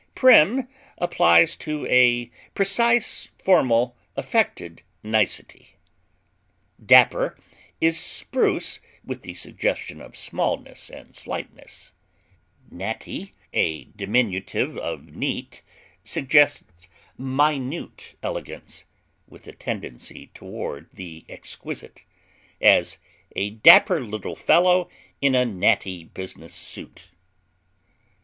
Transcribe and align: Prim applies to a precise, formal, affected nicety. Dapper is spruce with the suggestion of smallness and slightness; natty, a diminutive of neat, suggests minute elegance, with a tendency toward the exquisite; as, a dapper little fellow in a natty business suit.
Prim 0.15 0.67
applies 0.97 1.55
to 1.57 1.85
a 1.85 2.31
precise, 2.55 3.27
formal, 3.37 3.95
affected 4.17 4.81
nicety. 5.03 5.75
Dapper 6.83 7.37
is 7.79 7.99
spruce 7.99 8.79
with 9.05 9.21
the 9.21 9.35
suggestion 9.35 10.01
of 10.01 10.17
smallness 10.17 10.89
and 10.89 11.15
slightness; 11.15 11.93
natty, 12.71 13.35
a 13.53 13.83
diminutive 13.95 14.75
of 14.75 15.15
neat, 15.15 15.61
suggests 16.03 16.87
minute 17.15 18.15
elegance, 18.23 18.85
with 19.27 19.47
a 19.47 19.51
tendency 19.53 20.31
toward 20.33 20.89
the 20.91 21.25
exquisite; 21.29 22.05
as, 22.59 22.97
a 23.35 23.51
dapper 23.51 24.03
little 24.03 24.35
fellow 24.35 24.89
in 25.21 25.35
a 25.35 25.45
natty 25.45 26.05
business 26.05 26.55
suit. 26.55 27.03